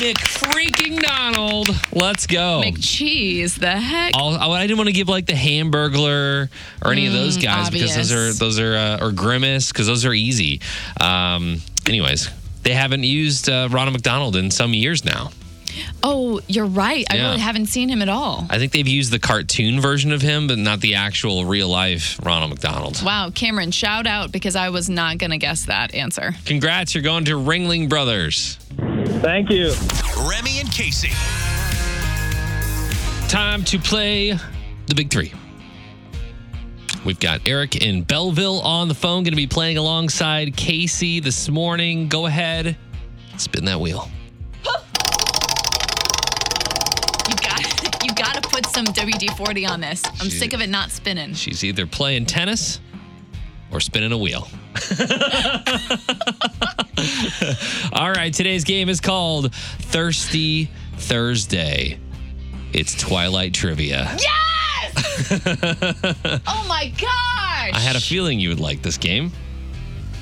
[0.00, 1.68] McFreaking Donald.
[1.92, 2.62] Let's go.
[2.64, 4.12] McCheese, the heck?
[4.14, 6.48] I'll, I didn't want to give like the Hamburglar
[6.82, 9.86] or any of those Mm, guys because those are those are uh, or Grimace because
[9.86, 10.62] those are easy.
[10.98, 12.30] Um, anyways,
[12.62, 15.32] they haven't used uh, Ronald McDonald in some years now.
[16.02, 17.04] Oh, you're right.
[17.10, 18.46] I really haven't seen him at all.
[18.50, 22.18] I think they've used the cartoon version of him, but not the actual real life
[22.24, 23.02] Ronald McDonald.
[23.04, 26.32] Wow, Cameron, shout out because I was not going to guess that answer.
[26.46, 28.58] Congrats, you're going to Ringling Brothers.
[29.20, 29.68] Thank you.
[30.28, 31.12] Remy and Kasey.
[33.28, 34.32] Time to play
[34.86, 35.32] the big three.
[37.04, 41.48] We've got Eric in Belleville on the phone, going to be playing alongside Kasey this
[41.48, 42.08] morning.
[42.08, 42.76] Go ahead,
[43.36, 44.10] spin that wheel.
[47.28, 50.02] You got you got to put some some WD 40 on this.
[50.20, 51.34] I'm sick of it not spinning.
[51.34, 52.80] She's either playing tennis
[53.70, 54.48] or spinning a wheel.
[57.92, 61.98] All right, today's game is called Thirsty Thursday.
[62.72, 64.16] It's Twilight Trivia.
[64.18, 65.42] Yes!
[66.46, 67.72] oh my gosh!
[67.72, 69.32] I had a feeling you would like this game.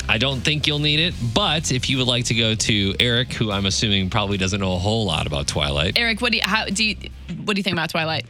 [0.09, 3.35] I don't think you'll need it, but if you would like to go to Eric,
[3.35, 6.45] who I'm assuming probably doesn't know a whole lot about Twilight, Eric, what do you
[6.45, 6.97] how do you
[7.45, 8.25] what do you think about Twilight?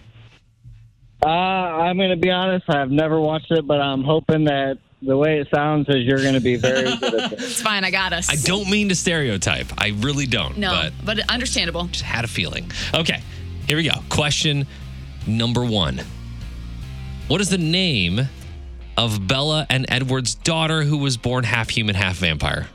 [1.22, 2.68] Uh, I'm going to be honest.
[2.68, 6.34] I've never watched it, but I'm hoping that the way it sounds is you're going
[6.34, 7.50] to be very good at this.
[7.52, 8.28] It's fine, I got us.
[8.28, 9.66] I don't mean to stereotype.
[9.78, 10.58] I really don't.
[10.58, 11.84] No, but but understandable.
[11.86, 12.70] just had a feeling.
[12.94, 13.22] Okay,
[13.66, 14.00] here we go.
[14.08, 14.66] Question
[15.26, 16.00] number one
[17.28, 18.28] What is the name
[18.96, 22.66] of Bella and Edward's daughter who was born half human, half vampire?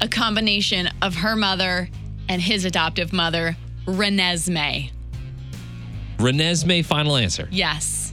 [0.00, 1.88] A combination of her mother
[2.28, 4.90] and his adoptive mother, Renesmee.
[6.16, 7.48] Renesmee, final answer.
[7.50, 8.09] Yes.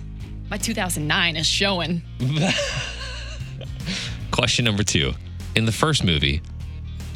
[0.49, 2.01] My 2009 is showing.
[4.31, 5.13] Question number two.
[5.55, 6.41] In the first movie,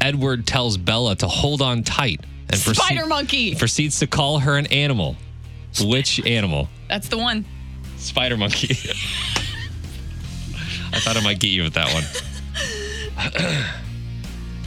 [0.01, 3.55] Edward tells Bella to hold on tight and Spider monkey.
[3.55, 5.15] proceeds to call her an animal.
[5.81, 6.67] Which animal?
[6.89, 7.45] That's the one.
[7.97, 8.73] Spider monkey.
[10.93, 12.03] I thought I might get you with that one.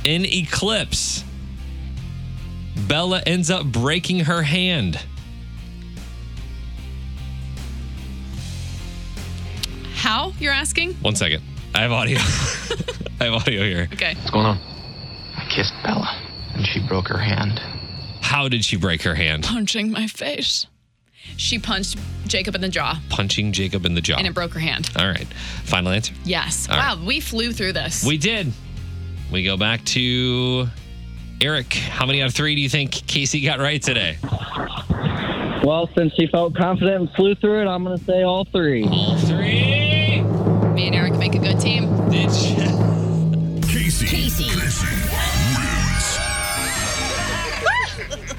[0.04, 1.22] In Eclipse,
[2.88, 4.98] Bella ends up breaking her hand.
[10.04, 10.92] How, you're asking?
[10.96, 11.42] One second.
[11.74, 12.18] I have audio.
[13.20, 13.88] I have audio here.
[13.90, 14.12] Okay.
[14.16, 14.58] What's going on?
[15.34, 16.06] I kissed Bella,
[16.52, 17.58] and she broke her hand.
[18.20, 19.44] How did she break her hand?
[19.44, 20.66] Punching my face.
[21.38, 24.16] She punched Jacob in the jaw Punching Jacob in the jaw.
[24.18, 24.90] and it broke her hand.
[24.98, 25.26] All right.
[25.64, 26.12] Final answer.
[26.22, 26.68] Yes.
[26.68, 27.06] All wow, right.
[27.06, 28.04] we flew through this.
[28.04, 28.52] We did.
[29.32, 30.66] We go back to
[31.40, 31.72] Eric.
[31.72, 34.18] How many out of three do you think Kasey got right today?
[35.64, 38.84] Well, since she felt confident and flew through it, I'm going to say all three.
[38.86, 39.83] All three.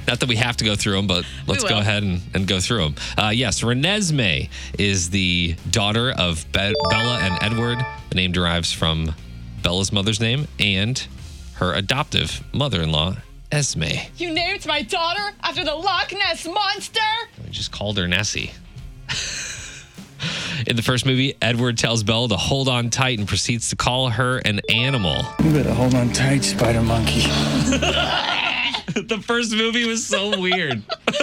[0.07, 2.59] Not that we have to go through them, but let's go ahead and, and go
[2.59, 2.95] through them.
[3.17, 7.79] Uh, yes, Renesmee is the daughter of Be- Bella and Edward.
[8.09, 9.15] The name derives from
[9.63, 11.05] Bella's mother's name and
[11.55, 13.15] her adoptive mother-in-law,
[13.51, 13.83] Esme.
[14.17, 16.99] You named my daughter after the Loch Ness Monster?
[17.43, 18.51] We just called her Nessie.
[20.67, 24.09] In the first movie, Edward tells Bella to hold on tight and proceeds to call
[24.09, 25.25] her an animal.
[25.43, 27.23] You better hold on tight, Spider Monkey.
[29.09, 30.83] the first movie was so weird.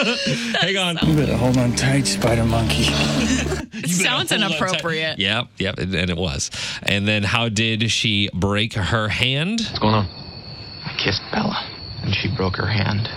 [0.60, 0.98] Hang on.
[1.02, 2.86] You better hold on tight, Spider Monkey.
[3.74, 5.18] It sounds Hold on inappropriate.
[5.18, 6.50] Yep, yep, and and it was.
[6.84, 9.60] And then how did she break her hand?
[9.60, 10.06] What's going on?
[10.84, 11.56] I kissed Bella,
[12.02, 13.08] and she broke her hand.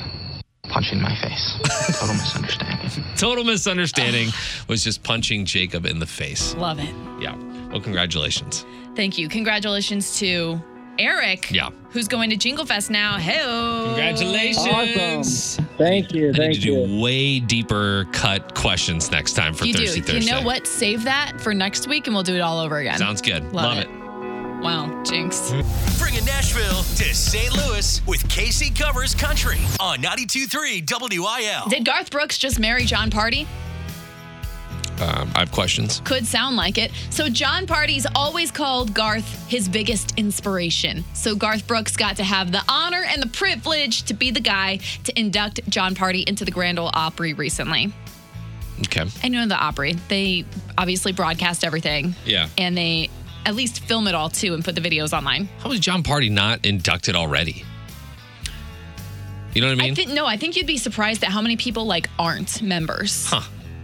[0.70, 1.54] Punching my face.
[2.00, 3.04] Total misunderstanding.
[3.16, 4.30] Total misunderstanding
[4.68, 6.56] was just punching Jacob in the face.
[6.56, 6.94] Love it.
[7.20, 7.36] Yeah.
[7.70, 8.66] Well, congratulations.
[8.96, 9.30] Thank you.
[9.30, 10.60] Congratulations to
[11.00, 11.52] Eric.
[11.52, 11.70] Yeah.
[11.92, 13.18] Who's going to Jingle Fest now.
[13.18, 13.42] Hey.
[13.86, 14.68] Congratulations.
[14.68, 15.66] Awesome.
[15.78, 16.26] Thank you.
[16.28, 20.14] I need Thank to do way deeper cut questions next time for You Thirsty do.
[20.14, 20.32] Thursday.
[20.32, 20.68] You know what?
[20.68, 22.98] Save that for next week and we'll do it all over again.
[22.98, 23.44] Sounds good.
[23.54, 23.88] Love Love, it.
[23.90, 24.62] it.
[24.62, 25.04] Wow.
[25.04, 25.52] Jinx.
[26.00, 27.54] Bringing Nashville to St.
[27.56, 31.70] Louis with Kasey Covers Country on 92.3 WIL.
[31.70, 33.46] Did Garth Brooks just marry Jon Pardi?
[35.02, 36.02] Um, I have questions.
[36.06, 36.92] Could sound like it.
[37.10, 41.04] So Jon Pardi's always called Garth his biggest inspiration.
[41.14, 44.80] So Garth Brooks got to have the honor and the privilege to be the guy
[45.04, 47.92] to induct Jon Pardi into the Grand Ole Opry recently.
[48.80, 49.06] Okay.
[49.24, 49.94] I know the Opry.
[50.08, 50.46] They
[50.78, 52.16] obviously broadcast everything.
[52.26, 52.48] Yeah.
[52.58, 53.10] And they
[53.46, 55.50] at least film it all too and put the videos online.
[55.60, 57.66] How was Jon Pardi not inducted already?
[59.54, 59.92] You know what I mean?
[59.92, 63.28] I think no, I think you'd be surprised at how many people like aren't members.
[63.30, 63.42] huh.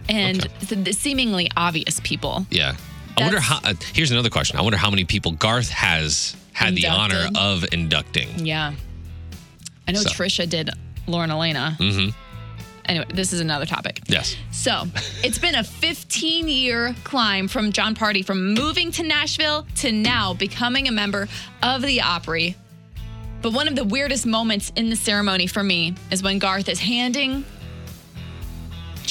[0.08, 0.66] And Okay.
[0.66, 2.46] the, the seemingly obvious people.
[2.50, 2.76] Yeah.
[3.16, 3.60] I wonder how.
[3.62, 4.58] Uh, here's another question.
[4.58, 8.44] I wonder how many people Garth has had the honor of inducting.
[8.44, 8.72] Yeah.
[9.86, 10.10] I know So.
[10.10, 10.70] Trisha did
[11.06, 11.76] Lauren Alaina.
[11.78, 12.10] Mm-hmm.
[12.86, 14.00] Anyway, this is another topic.
[14.06, 14.34] Yes.
[14.50, 14.84] So
[15.22, 20.34] it's been a 15 year climb from Jon Pardi from moving to Nashville to now
[20.34, 21.28] becoming a member
[21.62, 22.56] of the Opry.
[23.40, 26.78] But one of the weirdest moments in the ceremony for me is when Garth is
[26.80, 27.44] handing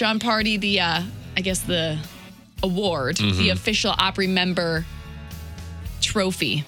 [0.02, 1.04] Jon Pardi the, uh,
[1.38, 1.96] I guess, the
[2.64, 4.84] award, the official Opry member
[6.02, 6.66] trophy.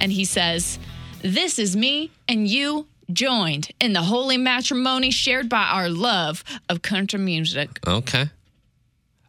[0.00, 0.78] And he says,
[1.20, 6.80] This is me and you joined in the holy matrimony shared by our love of
[6.80, 7.78] country music.
[7.86, 8.30] Okay.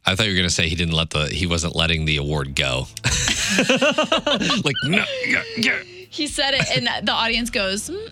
[0.06, 2.56] I thought you were gonna say he didn't let the he wasn't letting the award
[2.56, 2.88] go.
[4.64, 5.80] like no, yeah, yeah.
[6.10, 8.10] He said it, and the audience goes, "Mm,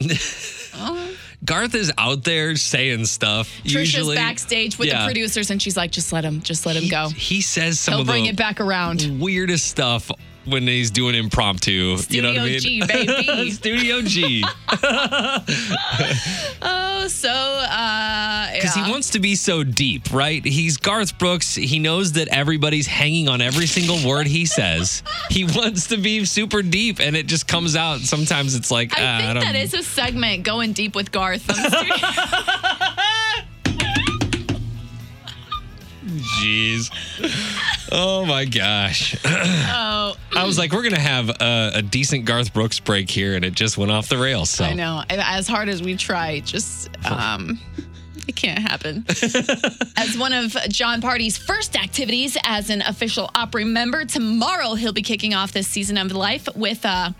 [1.44, 3.48] Garth is out there saying stuff.
[3.62, 5.00] Trisha's usually backstage with Yeah.
[5.00, 7.08] the producers, and she's like, "Just let him, just let him go.
[7.10, 10.10] He says some He'll of bring the it back around." weirdest stuff
[10.46, 11.96] when he's doing impromptu.
[12.08, 12.60] you know what I mean?
[12.60, 13.50] Studio G, baby.
[13.50, 14.44] Studio G.
[16.62, 18.84] Oh, so uh, Because yeah.
[18.84, 20.44] he wants to be so deep, right?
[20.44, 21.54] He's Garth Brooks.
[21.54, 25.02] He knows that everybody's hanging on every single word he says.
[25.30, 28.00] He wants to be super deep, and it just comes out.
[28.00, 31.42] Sometimes it's like, I ah, think don't that is a segment going deep with Garth.
[31.42, 31.96] studio.
[36.40, 36.90] Jeez.
[37.92, 39.16] Oh my gosh.
[39.24, 43.34] oh, I was like, we're going to have a, a decent Garth Brooks break here,
[43.34, 44.50] and it just went off the rails.
[44.50, 45.02] So I know.
[45.08, 47.60] As hard as we try, just um,
[48.28, 49.04] it can't happen.
[49.96, 55.02] as one of Jon Pardi's first activities as an official Opry member, tomorrow he'll be
[55.02, 57.10] kicking off this season of life with uh,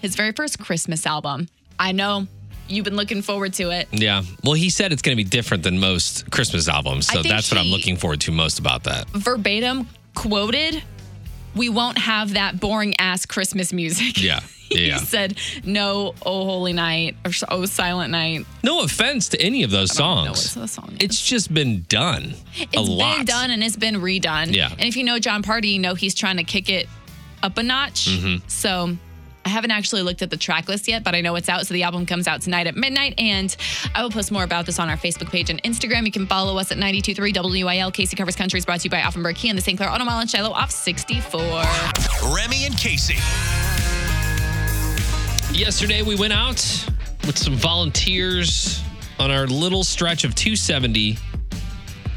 [0.00, 1.48] his very first Christmas album.
[1.78, 2.26] I know
[2.68, 3.88] you've been looking forward to it.
[3.92, 4.22] Yeah.
[4.44, 7.06] Well, he said it's going to be different than most Christmas albums.
[7.06, 9.08] So that's what I'm looking forward to most about that.
[9.10, 10.82] Verbatim quoted,
[11.54, 14.40] "We won't have that boring ass Christmas music." Yeah.
[14.70, 14.98] Yeah.
[14.98, 19.70] he said, "No, oh holy night or oh silent night." No offense to any of
[19.70, 20.70] those I don't know songs.
[20.72, 20.94] song.
[21.00, 23.16] It's just been done a It's lot.
[23.16, 24.54] been done and it's been redone.
[24.54, 24.68] Yeah.
[24.70, 26.86] And if you know Jon Pardi, you know he's trying to kick it
[27.42, 28.08] up a notch.
[28.10, 28.46] Mm-hmm.
[28.46, 28.98] So
[29.48, 31.66] I haven't actually looked at the track list yet, but I know it's out.
[31.66, 33.14] So the album comes out tonight at midnight.
[33.16, 33.56] And
[33.94, 36.04] I will post more about this on our Facebook page and Instagram.
[36.04, 37.32] You can follow us at 923
[37.64, 37.90] WIL.
[37.90, 39.78] Kasey Covers Country is brought to you by Auffenberg Kia and the St.
[39.78, 41.40] Clair Auto Mall in Shiloh off 64.
[41.40, 43.16] Remy and Kasey.
[45.58, 46.56] Yesterday, we went out
[47.26, 48.82] with some volunteers
[49.18, 51.16] on our little stretch of 270.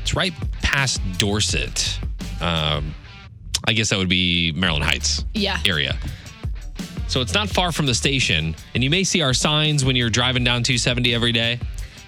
[0.02, 1.98] It's right past Dorsett.
[2.42, 2.94] Um,
[3.66, 5.60] I guess that would be Maryland Heights Yeah.
[5.66, 5.98] area.
[7.12, 8.56] So it's not far from the station.
[8.74, 11.60] And you may see our signs when you're driving down 270 every day.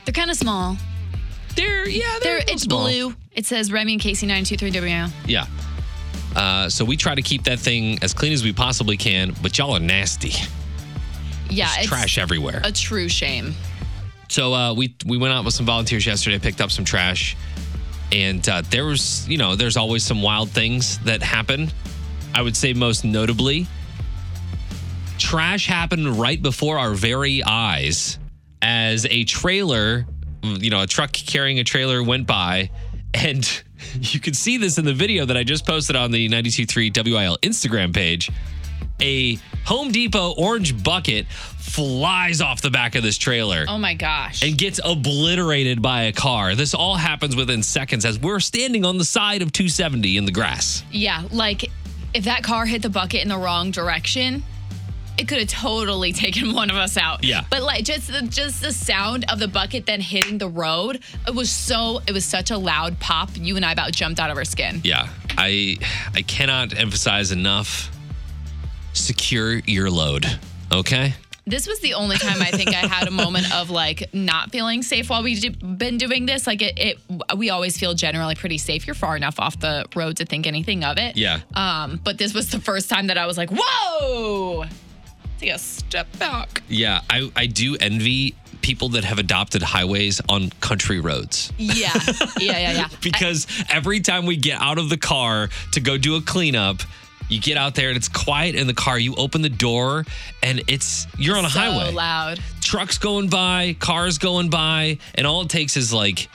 [0.06, 0.78] They're kind of small.
[1.58, 2.86] They're, yeah, They're, they're, it's small.
[2.88, 3.14] blue.
[3.34, 5.10] It says Remy and Kasey 923 WIL.
[5.28, 5.46] Yeah.
[6.38, 9.58] Uh, so we try to keep that thing as clean as we possibly can, but
[9.58, 10.32] y'all are nasty.
[11.50, 11.66] Yeah.
[11.66, 12.62] There's it's trash everywhere.
[12.64, 13.56] a true shame.
[14.30, 17.36] So uh, we we went out with some volunteers yesterday, picked up some trash,
[18.14, 21.72] and uh, there was you know there's always some wild things that happen.
[22.34, 23.68] I would say most notably,
[25.18, 28.20] trash happened right before our very eyes
[28.62, 30.06] as a trailer,
[30.44, 32.70] you know, a truck carrying a trailer went by,
[33.14, 33.64] and
[34.00, 37.38] you can see this in the video that I just posted on the 92.3 WIL
[37.42, 38.32] Instagram page.
[39.02, 44.44] A Home Depot orange bucket flies off the back of this trailer Oh my gosh.
[44.44, 46.54] and gets obliterated by a car.
[46.54, 50.32] This all happens within seconds as we're standing on the side of 270 in the
[50.32, 50.84] grass.
[50.92, 51.70] Yeah, like
[52.14, 54.44] if that car hit the bucket in the wrong direction,
[55.18, 57.24] it could have totally taken one of us out.
[57.24, 57.44] Yeah.
[57.50, 61.36] But like just the, just the sound of the bucket then hitting the road, it
[61.36, 63.30] was so it was such a loud pop.
[63.36, 64.82] You and I about jumped out of our skin.
[64.84, 65.78] Yeah, I
[66.14, 67.90] I cannot emphasize enough.
[68.94, 70.28] Secure your load,
[70.72, 71.16] okay?
[71.46, 74.82] This was the only time I think I had a moment of like not feeling
[74.82, 76.48] safe while we've do- been doing this.
[76.48, 77.00] Like it, it,
[77.36, 78.88] we always feel generally pretty safe.
[78.88, 81.18] You're far enough off the road to think anything of it.
[81.18, 81.42] Yeah.
[81.54, 84.66] Um, but this was the first time that I was like, whoa,
[85.50, 86.62] a step back.
[86.70, 91.52] Yeah, I I do envy people that have adopted highways on country roads.
[91.58, 91.92] Yeah,
[92.40, 92.88] yeah, yeah, yeah.
[93.02, 96.82] because every time we get out of the car to go do a cleanup,
[97.30, 98.98] you get out there and it's quiet in the car.
[98.98, 100.06] You open the door
[100.42, 101.92] and it's you're on a so highway.
[101.92, 102.40] loud.
[102.62, 106.30] Trucks going by, cars going by, and all it takes is like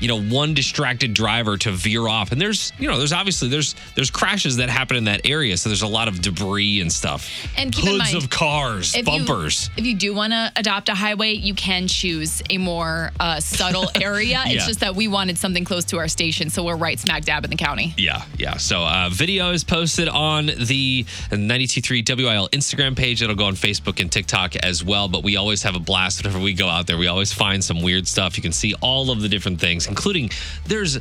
[0.00, 3.74] you know one distracted driver to veer off and there's you know there's obviously there's
[3.94, 7.30] there's crashes that happen in that area so there's a lot of debris and stuff
[7.56, 10.88] And keep hoods mind, of cars If bumpers You, if you do want to adopt
[10.88, 14.42] a highway, you can choose a more uh, subtle area.
[14.46, 17.44] It's just that we wanted something close to our station, so we're right smack dab
[17.44, 17.94] in the county.
[17.96, 18.56] Yeah, yeah.
[18.56, 23.22] So uh, video is posted on the 923 WIL Instagram page.
[23.22, 25.08] It'll go on Facebook and TikTok as well.
[25.08, 26.98] But we always have a blast whenever we go out there.
[26.98, 28.36] We always find some weird stuff.
[28.36, 30.30] You can see all of the different things, including
[30.66, 30.98] there's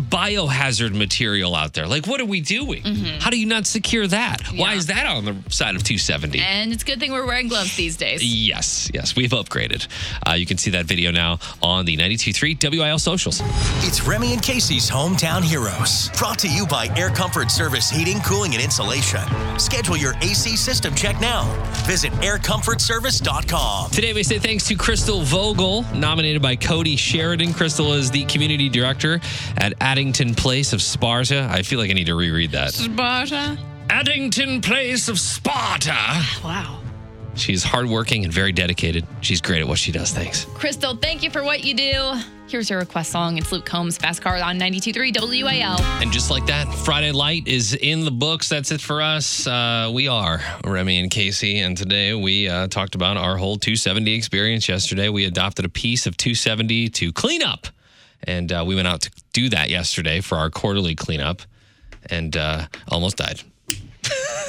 [0.00, 1.86] biohazard material out there.
[1.86, 2.82] Like, what are we doing?
[3.20, 4.42] How do you not secure that?
[4.54, 4.78] Why Mm-hmm.
[4.78, 6.38] Is that on the side of 270?
[6.40, 8.22] And it's a good thing we're wearing gloves these days.
[8.24, 9.86] Yes, yes, we've upgraded.
[10.26, 13.42] Uh, you can see that video now on the 923 WIL socials.
[13.84, 16.08] It's Remy and Kasey's Hometown Heroes.
[16.16, 19.20] Brought to you by Air Comfort Service Heating, Cooling, and Insulation.
[19.58, 21.44] Schedule your AC system check now.
[21.86, 23.90] Visit aircomfortservice.com.
[23.90, 27.52] Today, we say thanks to Crystal Vogel, nominated by Cody Sheridan.
[27.52, 29.20] Crystal is the community director
[29.56, 31.48] at Addington Place of Sparta.
[31.50, 32.72] I feel like I need to reread that.
[32.72, 33.58] Sparta.
[33.90, 35.96] Addington Place of Sparta.
[36.44, 36.80] Wow.
[37.34, 39.04] She's hardworking and very dedicated.
[39.20, 40.12] She's great at what she does.
[40.12, 40.44] Thanks.
[40.54, 42.12] Crystal, thank you for what you do.
[42.46, 43.36] Here's your request song.
[43.36, 45.82] It's Luke Combs, Fast Car on 92.3 WAL.
[46.00, 48.48] And just like that, Friday Light is in the books.
[48.48, 49.44] That's it for us.
[49.44, 54.12] Uh, we are Remy and Kasey, and today we uh, talked about our whole 270
[54.14, 55.08] experience yesterday.
[55.08, 57.66] We adopted a piece of 270 to clean up,
[58.22, 61.42] and uh, we went out to do that yesterday for our quarterly cleanup,
[62.10, 63.40] and uh, almost died.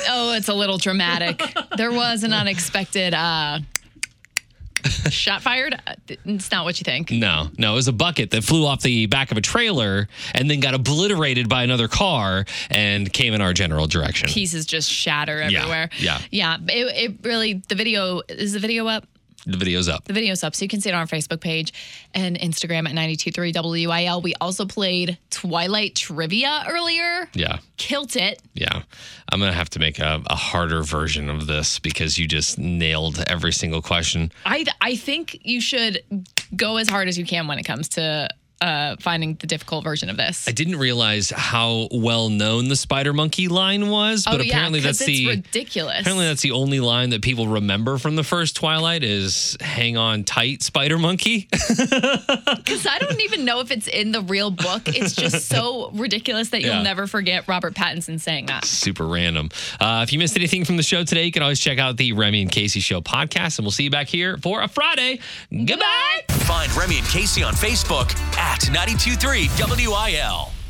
[0.09, 1.41] Oh, it's a little dramatic.
[1.77, 3.59] there was an unexpected uh,
[5.09, 5.75] shot fired.
[5.85, 5.93] Uh,
[6.25, 7.11] It's not what you think.
[7.11, 10.49] No, no, it was a bucket that flew off the back of a trailer and
[10.49, 14.29] then got obliterated by another car and came in our general direction.
[14.29, 15.89] Pieces just shatter Yeah, everywhere.
[15.99, 16.19] yeah.
[16.31, 16.57] Yeah.
[16.67, 19.05] It, it really, the video, is the video up?
[19.45, 20.05] The video's up.
[20.05, 21.73] The video's up, so you can see it on our Facebook page
[22.13, 23.53] and Instagram at 923
[23.87, 24.21] WIL.
[24.21, 27.27] We also played Twilight Trivia earlier.
[27.33, 27.57] Yeah.
[27.77, 28.41] Kilt it.
[28.53, 28.83] Yeah.
[29.29, 32.59] I'm going to have to make a, a harder version of this because you just
[32.59, 34.31] nailed every single question.
[34.45, 36.03] I, I think you should
[36.55, 38.29] go as hard as you can when it comes to
[38.61, 40.47] uh, finding the difficult version of this.
[40.47, 44.79] I didn't realize how well known the Spider Monkey line was, but oh, yeah, apparently
[44.79, 46.01] 'cause that's it's the ridiculous.
[46.01, 50.23] apparently that's the only line that people remember from the first Twilight is "Hang on
[50.23, 51.49] tight, Spider Monkey."
[52.61, 54.83] Because I don't even know if it's in the real book.
[54.87, 56.81] It's just so ridiculous that you'll Yeah.
[56.83, 58.65] never forget Robert Pattinson saying that.
[58.65, 59.49] Super random.
[59.79, 62.13] Uh, if you missed anything from the show today, you can always check out the
[62.13, 65.19] Remy and Kasey Show podcast, and we'll see you back here for a Friday.
[65.51, 66.21] Goodbye.
[66.29, 68.11] Find Remy and Kasey on Facebook
[68.51, 69.49] at 923
[69.87, 70.60] WIL.